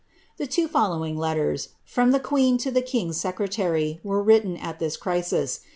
* 0.21 0.37
The 0.39 0.47
two 0.47 0.67
following 0.67 1.15
letters, 1.15 1.69
from 1.85 2.09
the 2.09 2.19
queen 2.19 2.57
to 2.57 2.71
the 2.71 2.81
king's 2.81 3.17
secretary, 3.17 3.99
were 4.03 4.23
written 4.23 4.57
at 4.57 4.79
this 4.79 4.97
crisis. 4.97 5.59